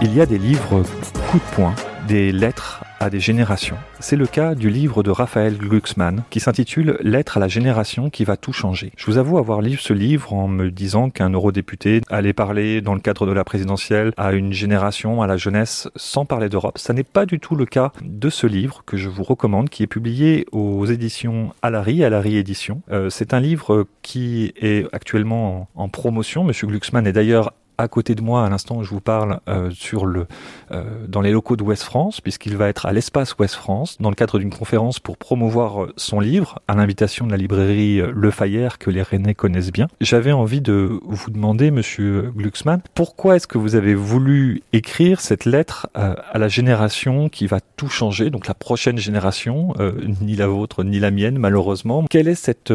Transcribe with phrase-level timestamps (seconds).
[0.00, 0.82] Il y a des livres
[1.30, 1.74] coup de poing,
[2.08, 3.76] des lettres à des générations.
[4.00, 8.24] C'est le cas du livre de Raphaël Glucksmann qui s'intitule Lettre à la génération qui
[8.24, 8.92] va tout changer.
[8.96, 12.94] Je vous avoue avoir lu ce livre en me disant qu'un eurodéputé allait parler dans
[12.94, 16.78] le cadre de la présidentielle à une génération, à la jeunesse, sans parler d'Europe.
[16.78, 19.82] Ça n'est pas du tout le cas de ce livre que je vous recommande, qui
[19.82, 22.80] est publié aux éditions Alary, Alary Édition.
[22.90, 26.42] Euh, c'est un livre qui est actuellement en, en promotion.
[26.42, 29.70] Monsieur Glucksmann est d'ailleurs à côté de moi à l'instant où je vous parle euh,
[29.70, 30.26] sur le
[30.72, 34.10] euh, dans les locaux de Ouest France puisqu'il va être à l'espace Ouest France dans
[34.10, 38.30] le cadre d'une conférence pour promouvoir euh, son livre à l'invitation de la librairie Le
[38.30, 39.86] Fayère que les Rennais connaissent bien.
[40.00, 45.44] J'avais envie de vous demander monsieur Glucksmann pourquoi est-ce que vous avez voulu écrire cette
[45.44, 49.72] lettre euh, à la génération qui va tout changer donc la prochaine génération
[50.20, 52.04] ni la vôtre ni la mienne malheureusement.
[52.10, 52.72] Quelle est cette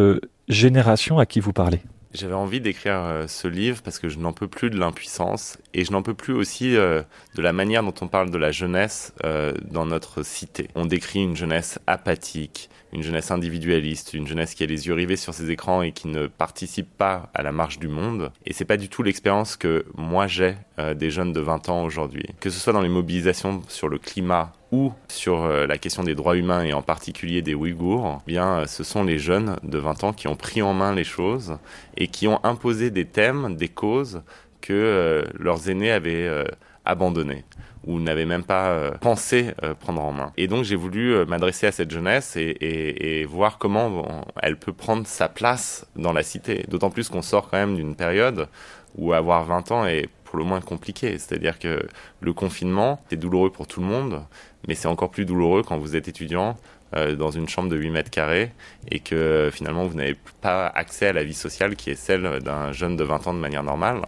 [0.48, 1.82] génération à qui vous parlez?
[2.14, 5.84] J'avais envie d'écrire euh, ce livre parce que je n'en peux plus de l'impuissance et
[5.84, 7.02] je n'en peux plus aussi euh,
[7.36, 10.70] de la manière dont on parle de la jeunesse euh, dans notre cité.
[10.76, 15.16] On décrit une jeunesse apathique, une jeunesse individualiste, une jeunesse qui a les yeux rivés
[15.16, 18.32] sur ses écrans et qui ne participe pas à la marche du monde.
[18.46, 21.84] Et c'est pas du tout l'expérience que moi j'ai euh, des jeunes de 20 ans
[21.84, 22.26] aujourd'hui.
[22.40, 26.16] Que ce soit dans les mobilisations sur le climat ou sur euh, la question des
[26.16, 29.78] droits humains et en particulier des Ouïghours, eh bien euh, ce sont les jeunes de
[29.80, 31.58] 20 ans qui ont pris en main les choses
[31.98, 34.22] et qui ont imposé des thèmes, des causes
[34.62, 36.46] que leurs aînés avaient euh,
[36.86, 37.44] abandonnés
[37.86, 40.32] ou n'avaient même pas euh, pensé euh, prendre en main.
[40.38, 45.08] Et donc j'ai voulu euh, m'adresser à cette jeunesse et, voir comment elle peut prendre
[45.08, 46.66] sa place dans la cité.
[46.68, 48.48] D'autant plus qu'on sort quand même d'une période
[48.96, 51.18] où avoir 20 ans est pour le moins compliqué.
[51.18, 51.88] C'est-à-dire que
[52.20, 54.24] le confinement, c'est douloureux pour tout le monde,
[54.68, 56.58] mais c'est encore plus douloureux quand vous êtes étudiant
[56.96, 58.52] euh, dans une chambre de 8 mètres carrés
[58.92, 62.72] et que finalement vous n'avez pas accès à la vie sociale qui est celle d'un
[62.72, 64.02] jeune de 20 ans de manière normale.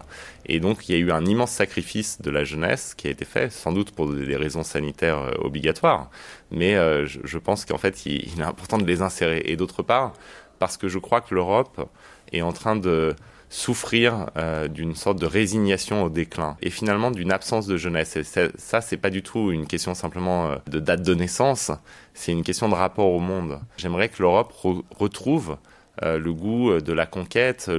[0.46, 3.24] Et donc il y a eu un immense sacrifice de la jeunesse qui a été
[3.24, 6.10] fait, sans doute pour des raisons sanitaires euh, obligatoires,
[6.50, 9.42] mais euh, je, pense qu'en fait il est important de les insérer.
[9.46, 10.12] Et d'autre part,
[10.58, 11.90] parce que je crois que l'Europe
[12.32, 13.16] est en train de
[13.48, 18.16] souffrir euh, d'une sorte de résignation au déclin et finalement d'une absence de jeunesse.
[18.16, 21.70] Et ça, c'est pas du tout une question simplement euh, de date de naissance,
[22.14, 23.60] c'est une question de rapport au monde.
[23.76, 25.56] J'aimerais que l'Europe re retrouve
[26.02, 27.70] euh, le goût de la conquête,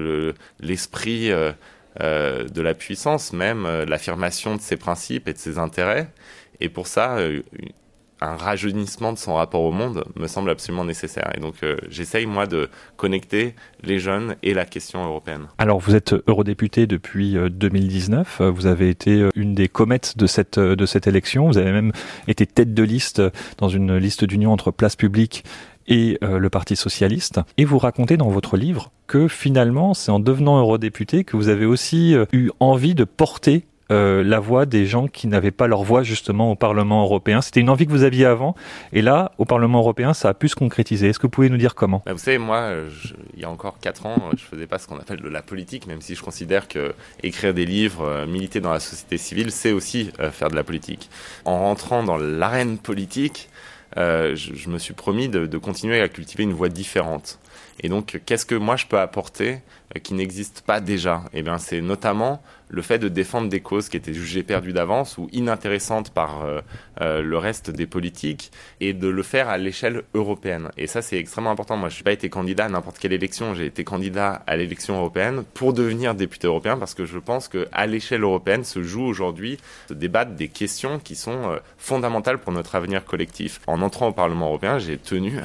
[0.59, 1.53] l'esprit le,
[1.99, 6.09] de la puissance, même l'affirmation de ses principes et de ses intérêts.
[6.59, 7.17] Et pour ça,
[8.22, 11.31] un rajeunissement de son rapport au monde me semble absolument nécessaire.
[11.35, 15.47] Et donc euh, j'essaye moi de connecter les jeunes et la question européenne.
[15.57, 20.85] Alors vous êtes eurodéputé depuis 2019, vous avez été une des comètes de cette, de
[20.85, 21.91] cette élection, vous avez même
[22.28, 23.22] été tête de liste
[23.57, 25.44] dans une liste d'union entre Place Publique
[25.88, 27.39] et euh, le Parti socialiste.
[27.57, 31.66] Et vous racontez dans votre livre que finalement, c'est en devenant eurodéputé que vous avez
[31.66, 35.83] aussi euh, eu envie de porter euh, la voix des gens qui n'avaient pas leur
[35.83, 37.41] voix justement au Parlement européen.
[37.41, 38.55] C'était une envie que vous aviez avant,
[38.93, 41.09] et là, au Parlement européen, ça a pu se concrétiser.
[41.09, 42.03] Est-ce que vous pouvez nous dire comment?
[42.05, 44.87] Bah Vous savez, moi, je, il y a encore quatre ans, je faisais pas ce
[44.87, 46.93] qu'on appelle de la politique, même si je considère que
[47.23, 50.63] écrire des livres, euh, militer dans la société civile, c'est aussi euh, faire de la
[50.63, 51.09] politique.
[51.45, 53.49] En rentrant dans l'arène politique,
[53.97, 57.39] euh, je, je, me suis promis de, de, continuer à cultiver une voix différente.
[57.79, 59.59] Et donc, qu'est-ce que moi je peux apporter
[59.95, 61.23] euh, qui n'existe pas déjà?
[61.34, 65.18] Eh bien, c'est notamment le fait de défendre des causes qui étaient jugées perdues d'avance
[65.18, 66.62] ou inintéressantes par euh,
[67.01, 68.51] euh, le reste des politiques
[68.81, 70.69] et de le faire à l'échelle européenne.
[70.75, 71.78] Et ça, c'est extrêmement important.
[71.78, 73.53] Moi, je n'ai pas été candidat à n'importe quelle élection.
[73.53, 77.85] J'ai été candidat à l'élection européenne pour devenir député européen parce que je pense qu'à
[77.85, 79.57] l'échelle européenne se joue aujourd'hui,
[79.88, 83.62] se débattent des questions qui sont fondamentales pour notre avenir collectif.
[83.67, 85.40] En entrant au Parlement européen, j'ai tenu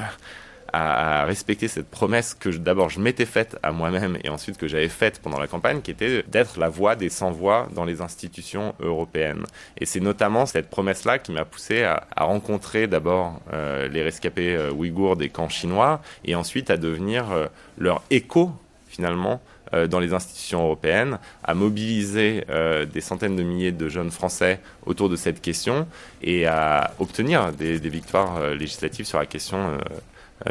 [0.73, 4.89] à, respecter cette promesse que d'abord je m'étais faite à moi-même et ensuite que j'avais
[4.89, 9.45] faite pendant la campagne, qui était d'être la voix des sans-voix dans les institutions européennes.
[9.77, 14.71] Et c'est notamment cette promesse-là qui m'a poussé à, rencontrer d'abord euh, les rescapés euh,
[14.71, 17.47] ouïghours des camps chinois et ensuite à devenir euh,
[17.77, 18.51] leur écho
[18.87, 19.41] finalement
[19.89, 22.45] dans les institutions européennes, à mobiliser
[22.93, 25.87] des centaines de milliers de jeunes Français autour de cette question
[26.21, 29.77] et à obtenir des, victoires législatives sur la question euh,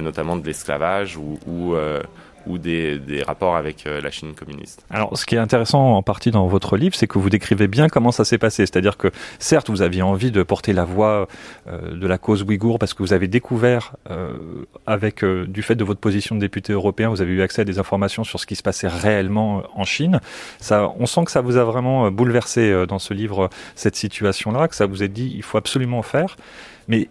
[0.01, 2.01] notamment de l'esclavage ou, euh,
[2.47, 4.85] des, rapports avec la Chine communiste.
[4.91, 7.89] Alors, ce qui est intéressant en partie dans votre livre, c'est que vous décrivez bien
[7.89, 8.67] comment ça s'est passé.
[8.67, 9.09] C'est-à-dire que,
[9.39, 11.29] certes, vous aviez envie de porter la voix
[11.71, 13.95] de la cause ouïghour parce que vous avez découvert,
[14.87, 17.79] avec du fait de votre position de député européen, vous avez eu accès à des
[17.79, 20.21] informations sur ce qui se passait réellement en Chine.
[20.69, 24.87] On sent que ça vous a vraiment bouleversé dans ce livre cette situation-là, que ça
[24.87, 26.37] vous a dit il faut absolument faire.
[26.89, 27.09] Mais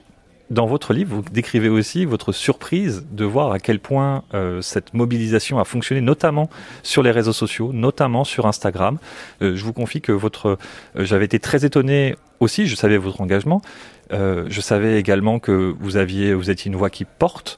[0.51, 4.93] dans votre livre, vous décrivez aussi votre surprise de voir à quel point euh, cette
[4.93, 6.49] mobilisation a fonctionné, notamment
[6.83, 8.97] sur les réseaux sociaux, notamment sur Instagram.
[9.41, 10.57] Euh, je vous confie que votre,
[10.97, 12.67] euh, j'avais été très étonné aussi.
[12.67, 13.61] Je savais votre engagement.
[14.11, 17.57] je savais également que vous aviez, vous étiez une voix qui porte,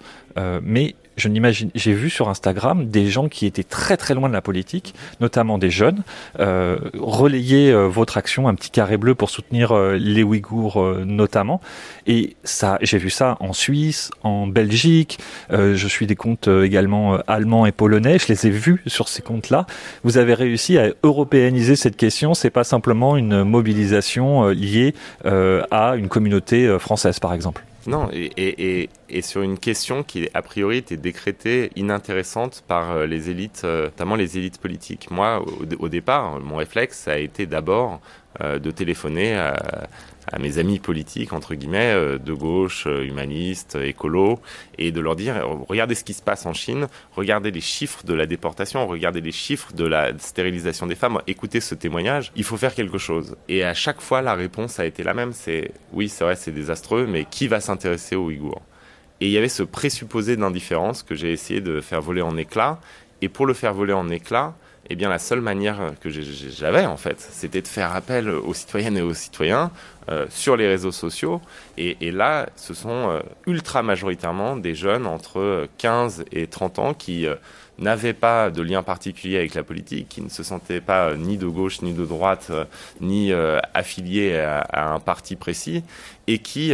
[0.61, 4.33] mais je n'imagine, j'ai vu sur Instagram des gens qui étaient très très loin de
[4.33, 6.03] la politique, notamment des jeunes,
[6.39, 11.03] euh, relayer euh, votre action, un petit carré bleu pour soutenir euh, les Ouïghours euh,
[11.05, 11.61] notamment.
[12.07, 15.19] Et ça, j'ai vu ça en Suisse, en Belgique.
[15.49, 18.19] je suis des comptes également allemands et polonais.
[18.19, 19.65] Je les ai vus sur ces comptes-là.
[20.03, 22.33] Vous avez réussi à européaniser cette question.
[22.33, 24.93] C'est pas simplement une mobilisation liée
[25.23, 27.63] à une communauté française, par exemple.
[27.85, 28.89] Non, et,
[29.21, 34.15] sur une question qui, a priori, était décrétée inintéressante par euh, les élites, euh, notamment
[34.15, 35.11] les élites politiques.
[35.11, 35.43] Moi,
[35.79, 37.99] au, départ, mon réflexe, ça a été d'abord
[38.41, 39.87] euh, de téléphoner à,
[40.31, 44.39] à mes amis politiques, entre guillemets, euh, de gauche, euh, humanistes, écolos,
[44.77, 48.13] et de leur dire, regardez ce qui se passe en Chine, regardez les chiffres de
[48.13, 52.57] la déportation, regardez les chiffres de la stérilisation des femmes, écoutez ce témoignage, il faut
[52.57, 53.35] faire quelque chose.
[53.49, 56.51] Et à chaque fois, la réponse a été la même, c'est, oui, c'est vrai, c'est
[56.51, 58.61] désastreux, mais qui va s'intéresser aux Ouïghours?
[59.21, 62.79] Et il y avait ce présupposé d'indifférence que j'ai essayé de faire voler en éclats,
[63.21, 64.55] et pour le faire voler en éclats,
[64.89, 68.97] eh bien la seule manière que j'avais en fait, c'était de faire appel aux citoyennes
[68.97, 69.71] et aux citoyens
[70.09, 71.41] euh, sur les réseaux sociaux.
[71.77, 77.25] Et, là, ce sont euh, ultra majoritairement des jeunes entre 15 et 30 ans qui
[77.25, 77.35] euh,
[77.79, 81.47] n'avaient pas de lien particulier avec la politique, qui ne se sentaient pas ni de
[81.47, 82.51] gauche ni de droite,
[82.99, 83.31] ni
[83.73, 85.83] affiliés à, un parti précis,
[86.27, 86.73] et qui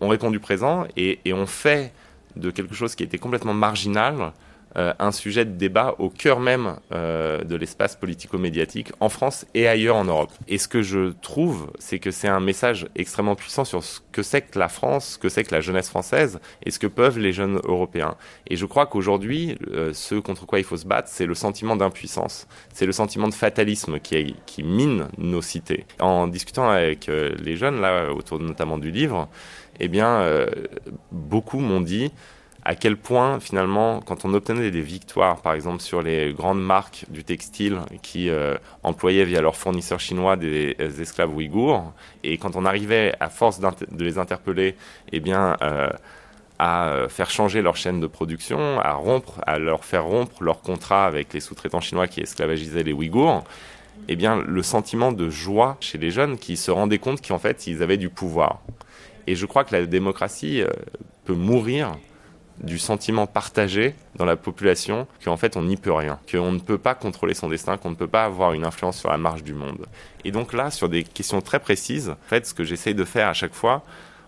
[0.00, 1.92] ont répondu présent et ont fait
[2.36, 4.32] de quelque chose qui était complètement marginal
[4.76, 9.66] euh, un sujet de débat au cœur même euh, de l'espace politico-médiatique en France et
[9.66, 10.30] ailleurs en Europe.
[10.46, 14.22] Et ce que je trouve, c'est que c'est un message extrêmement puissant sur ce que
[14.22, 17.18] c'est que la France, ce que c'est que la jeunesse française et ce que peuvent
[17.18, 18.14] les jeunes européens.
[18.46, 21.74] Et je crois qu'aujourd'hui, euh, ce contre quoi il faut se battre, c'est le sentiment
[21.74, 25.84] d'impuissance, c'est le sentiment de fatalisme qui, qui mine nos cités.
[25.98, 29.28] En discutant avec les jeunes, là, autour notamment du livre,
[29.80, 30.46] eh bien,
[31.10, 32.12] beaucoup m'ont dit
[32.64, 37.06] à quel point finalement, quand on obtenait des victoires, par exemple sur les grandes marques
[37.08, 41.92] du textile qui euh, employaient via leurs fournisseurs chinois des, esclaves ouïghours,
[42.24, 44.76] et quand on arrivait à force de les interpeller,
[45.12, 45.88] eh bien, euh,
[46.58, 51.06] à faire changer leur chaîne de production, à rompre, à leur faire rompre leur contrat
[51.06, 53.44] avec les sous-traitants chinois qui esclavagisaient les Ouïghours,
[54.08, 57.66] eh bien, le sentiment de joie chez les jeunes qui se rendaient compte qu'en fait,
[57.66, 58.60] ils avaient du pouvoir.
[59.26, 60.68] Et je crois que la démocratie euh,
[61.24, 61.96] peut mourir
[62.62, 66.78] du sentiment partagé dans la population qu'en fait on n'y peut rien, qu'on ne peut
[66.78, 69.54] pas contrôler son destin, qu'on ne peut pas avoir une influence sur la marche du
[69.54, 69.86] monde.
[70.24, 73.28] Et donc là, sur des questions très précises, en fait, ce que j'essaye de faire
[73.28, 73.82] à chaque fois,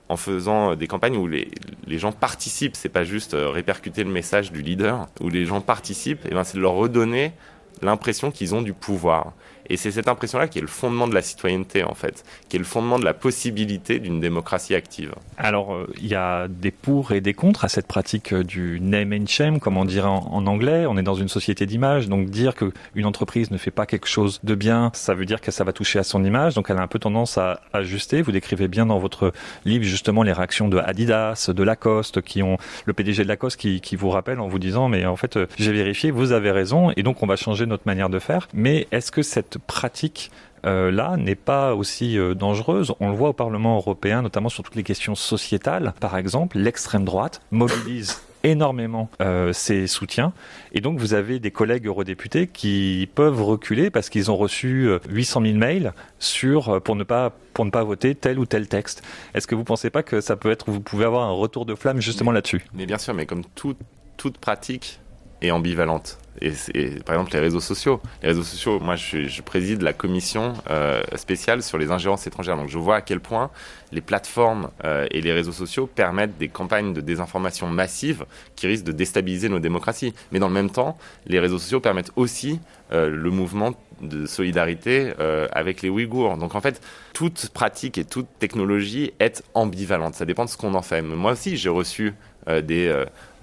[0.08, 1.50] en faisant des campagnes où les,
[1.86, 5.60] les gens participent, c'est pas juste euh, répercuter le message du leader, où les gens
[5.60, 7.32] participent, et ben c'est de leur redonner
[7.80, 9.32] l'impression qu'ils ont du pouvoir.
[9.72, 12.58] Et c'est cette impression-là qui est le fondement de la citoyenneté, en fait, qui est
[12.58, 15.14] le fondement de la possibilité d'une démocratie active.
[15.38, 18.80] Alors, euh, il y a des pour et des contre à cette pratique euh, du
[18.82, 20.84] name and shame, comme on dirait en, anglais.
[20.86, 24.40] On est dans une société d'image, donc dire qu'une entreprise ne fait pas quelque chose
[24.42, 26.82] de bien, ça veut dire que ça va toucher à son image, donc elle a
[26.82, 28.20] un peu tendance à ajuster.
[28.20, 29.32] Vous décrivez bien dans votre
[29.64, 33.80] livre justement les réactions de Adidas, de Lacoste, qui ont le PDG de Lacoste qui,
[33.80, 36.92] qui vous rappelle en vous disant, mais en fait, euh, j'ai vérifié, vous avez raison,
[36.94, 38.48] et donc on va changer notre manière de faire.
[38.52, 40.30] Mais est-ce que cette pratique
[40.64, 42.94] euh, là n'est pas aussi euh, dangereuse.
[43.00, 45.92] On le voit au Parlement européen, notamment sur toutes les questions sociétales.
[46.00, 50.32] Par exemple, l'extrême droite mobilise énormément euh, ses soutiens.
[50.72, 55.42] Et donc, vous avez des collègues eurodéputés qui peuvent reculer parce qu'ils ont reçu 800
[55.42, 59.02] 000 mails sur, pour, ne pas, pour ne pas voter tel ou tel texte.
[59.34, 61.66] Est-ce que vous ne pensez pas que ça peut être, vous pouvez avoir un retour
[61.66, 62.64] de flamme justement là-dessus?
[62.74, 65.00] Mais bien sûr, mais comme toute pratique
[65.42, 68.00] est ambivalente et, par exemple les réseaux sociaux.
[68.22, 72.68] Les réseaux sociaux, moi je, préside la commission euh, spéciale sur les ingérences étrangères, donc
[72.68, 73.50] je vois à quel point
[73.92, 78.24] les plateformes euh, et les réseaux sociaux permettent des campagnes de désinformation massives
[78.56, 80.14] qui risquent de déstabiliser nos démocraties.
[80.30, 80.96] Mais dans le même temps,
[81.26, 82.60] les réseaux sociaux permettent aussi
[82.92, 86.36] euh, le mouvement de solidarité euh, avec les Ouïghours.
[86.36, 86.80] Donc en fait,
[87.12, 90.14] toute pratique et toute technologie est ambivalente.
[90.14, 91.02] Ça dépend de ce qu'on en fait.
[91.02, 92.14] moi aussi, j'ai reçu
[92.48, 92.92] euh, des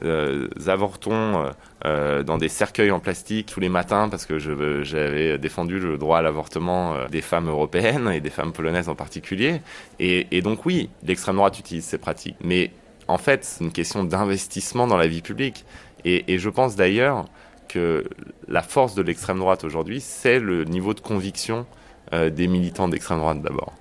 [0.03, 1.51] euh, avortons
[1.83, 4.37] dans des cercueils en plastique tous les matins parce que
[4.83, 9.61] j'avais défendu le droit à l'avortement des femmes européennes et des femmes polonaises en particulier.
[9.99, 12.35] Et, donc oui, l'extrême droite utilise ces pratiques.
[12.43, 12.71] Mais
[13.07, 15.65] en fait, c'est une question d'investissement dans la vie publique.
[16.03, 17.25] Et je pense d'ailleurs
[17.69, 18.03] que
[18.49, 21.65] la force de l'extrême droite aujourd'hui, c'est le niveau de conviction
[22.11, 23.73] euh, des militants d'extrême droite d'abord.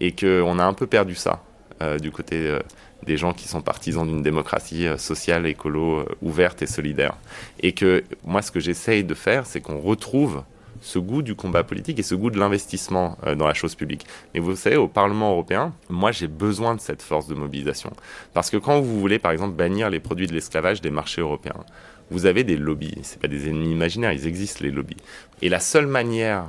[0.00, 1.42] Et qu'on a un peu perdu ça
[1.80, 2.58] euh, du côté euh,
[3.06, 7.16] des gens qui sont partisans d'une démocratie sociale, écolo, ouverte et solidaire.
[7.60, 10.42] Et que moi, ce que j'essaye de faire, c'est qu'on retrouve
[10.80, 14.06] ce goût du combat politique et ce goût de l'investissement dans la chose publique.
[14.34, 17.92] Mais vous savez, au Parlement européen, moi j'ai besoin de cette force de mobilisation.
[18.34, 21.64] Parce que quand vous voulez, par exemple, bannir les produits de l'esclavage des marchés européens,
[22.10, 22.98] vous avez des lobbies.
[23.02, 24.96] C'est pas des ennemis imaginaires, ils existent les lobbies.
[25.42, 26.46] Et la seule manière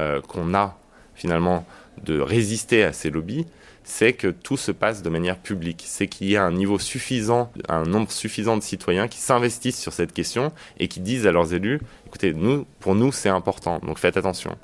[0.00, 0.78] euh, qu'on a
[1.14, 1.66] finalement
[2.04, 3.46] de résister à ces lobbies,
[3.84, 5.82] c'est que tout se passe de manière publique.
[5.86, 9.92] C'est qu'il y a un niveau suffisant, un nombre suffisant de citoyens qui s'investissent sur
[9.92, 13.98] cette question et qui disent à leurs élus, écoutez, nous, pour nous, c'est important, donc
[13.98, 14.56] faites attention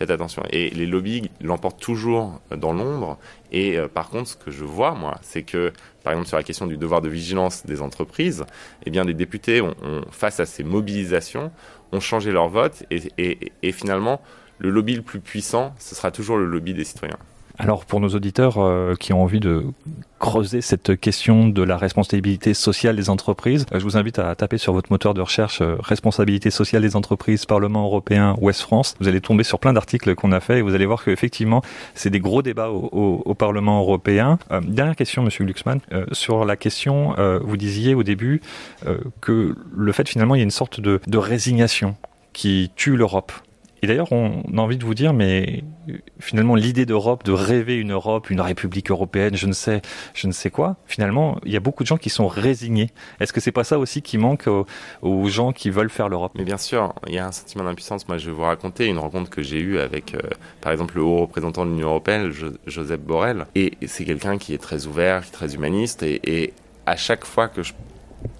[0.00, 0.42] faites attention.
[0.50, 3.18] Et les lobbies l'emportent toujours dans l'ombre.
[3.52, 6.42] Et euh, par contre, ce que je vois, moi, c'est que, par exemple, sur la
[6.42, 8.44] question du devoir de vigilance des entreprises,
[8.86, 9.74] eh bien, des députés, ont,
[10.10, 11.50] face à ces mobilisations,
[11.92, 12.84] ont changé leur vote.
[12.90, 14.20] et finalement,
[14.58, 17.18] le lobby le plus puissant, ce sera toujours le lobby des citoyens.
[17.60, 19.64] Alors pour nos auditeurs euh, qui ont envie de
[20.18, 24.56] creuser cette question de la responsabilité sociale des entreprises, euh, je vous invite à taper
[24.56, 28.96] sur votre moteur de recherche euh, responsabilité sociale des entreprises, Parlement européen, Ouest France.
[28.98, 31.60] Vous allez tomber sur plein d'articles qu'on a fait et vous allez voir qu'effectivement
[31.94, 34.38] c'est des gros débats au, Parlement européen.
[34.62, 35.80] dernière question, Monsieur Glucksmann,
[36.12, 38.42] sur la question, vous disiez au début
[39.20, 41.96] que le fait finalement il y a une sorte de, de résignation
[42.32, 43.32] qui tue l'Europe.
[43.82, 45.64] Et d'ailleurs, on a envie de vous dire, mais
[46.18, 49.80] finalement, l'idée d'Europe, de rêver une Europe, une République européenne, je ne sais,
[50.14, 50.76] je ne sais quoi.
[50.86, 52.90] Finalement, il y a beaucoup de gens qui sont résignés.
[53.20, 54.48] Est-ce que c'est pas ça aussi qui manque
[55.02, 56.32] aux, gens qui veulent faire l'Europe?
[56.36, 58.06] Mais bien sûr, il y a un sentiment d'impuissance.
[58.06, 60.20] Moi, je vais vous raconter une rencontre que j'ai eue avec, euh,
[60.60, 62.30] par exemple, le haut représentant de l'Union européenne,
[62.66, 63.46] Joseph Borrell.
[63.54, 66.52] Et c'est quelqu'un qui est très ouvert, qui est très humaniste, et
[66.86, 67.72] à chaque fois que je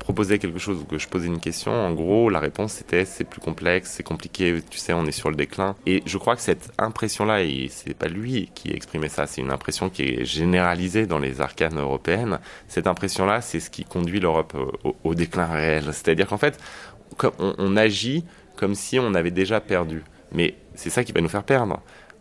[0.00, 3.24] proposais quelque chose ou que je posais une question, en gros, la réponse c'était c'est
[3.24, 5.76] plus complexe, c'est compliqué, tu sais, on est sur le déclin.
[5.86, 9.52] Et je crois que cette impression-là, et c'est pas lui qui exprimait ça, c'est une
[9.52, 12.40] impression qui est généralisée dans les arcanes européennes.
[12.66, 14.56] Cette impression-là, c'est ce qui conduit l'Europe
[15.04, 15.84] au, déclin réel.
[15.92, 16.58] C'est-à-dire qu'en fait,
[17.38, 18.24] on agit
[18.56, 20.02] comme si on avait déjà perdu.
[20.32, 21.80] Mais c'est ça qui va nous faire perdre.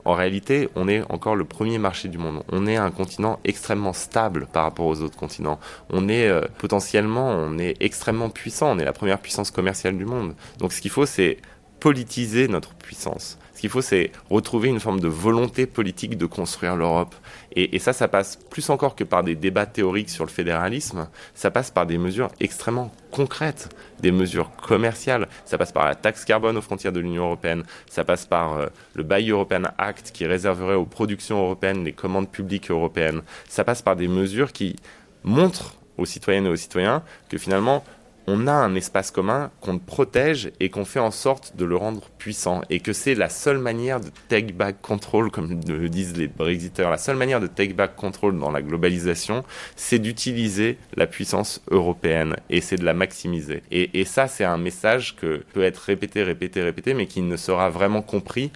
[0.09, 2.41] En réalité, on est encore le premier marché du monde.
[2.51, 5.59] On est un continent extrêmement stable par rapport aux autres continents.
[5.91, 8.71] On est euh, potentiellement, on est extrêmement puissant.
[8.71, 10.33] On est la première puissance commerciale du monde.
[10.57, 11.37] Donc ce qu'il faut, c'est
[11.79, 13.37] politiser notre puissance.
[13.59, 17.13] Ce qu'il faut, c'est retrouver une forme de volonté politique de construire l'Europe.
[17.57, 21.51] Et, ça, ça passe plus encore que par des débats théoriques sur le fédéralisme, ça
[21.51, 23.67] passe par des mesures extrêmement concrètes,
[23.99, 25.27] des mesures commerciales.
[25.43, 28.67] Ça passe par la taxe carbone aux frontières de l'Union européenne, ça passe par euh,
[28.93, 33.23] le Buy European Act qui réserverait aux productions européennes les commandes publiques européennes.
[33.49, 34.77] Ça passe par des mesures qui
[35.25, 37.83] montrent aux citoyennes et aux citoyens que finalement
[38.29, 42.09] on a un espace commun qu'on protège et qu'on fait en sorte de le rendre
[42.17, 46.27] puissant et que c'est la seule manière de take back control, comme le disent les
[46.27, 49.43] Brexiteurs, la seule manière de take back control dans la globalisation,
[49.75, 53.63] c'est d'utiliser la puissance européenne et c'est de la maximiser.
[53.71, 57.69] Et, ça, c'est un message que peut être répété, répété, répété, mais qui ne sera
[57.69, 58.51] vraiment compris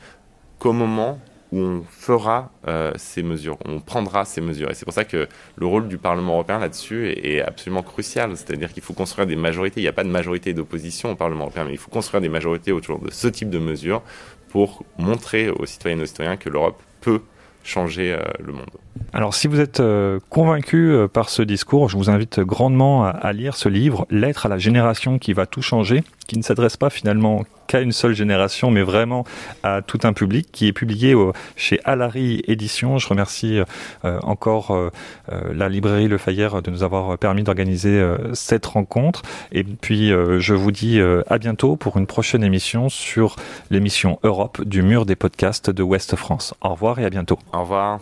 [0.59, 1.19] qu'au moment
[1.53, 4.71] où on fera euh, ces mesures, on prendra ces mesures.
[4.71, 8.35] Et c'est pour ça que le rôle du Parlement européen là-dessus est, absolument crucial.
[8.35, 9.79] C'est-à-dire qu'il faut construire des majorités.
[9.79, 12.29] Il n'y a pas de majorité d'opposition au Parlement européen, mais il faut construire des
[12.29, 14.01] majorités autour de ce type de mesures
[14.49, 17.21] pour montrer aux citoyennes et aux citoyens que l'Europe peut
[17.63, 18.71] changer euh, le monde.
[19.13, 23.55] Alors si vous êtes euh, convaincu par ce discours, je vous invite grandement à, lire
[23.55, 27.45] ce livre, Lettre à la génération qui va tout changer, qui ne s'adresse pas finalement
[27.73, 29.25] qu'à une seule génération, mais vraiment
[29.63, 31.15] à tout un public, qui est publié
[31.55, 32.99] chez Alary Éditions.
[32.99, 33.61] Je remercie
[34.03, 34.91] encore
[35.23, 37.99] la librairie Le Fayère de nous avoir permis d'organiser
[38.33, 39.23] cette rencontre.
[39.51, 43.37] Et puis je vous dis à bientôt pour une prochaine émission sur
[43.71, 46.53] l'émission Europe du mur des podcasts de Ouest France.
[46.61, 47.39] Au revoir et à bientôt.
[47.53, 47.99] Au revoir.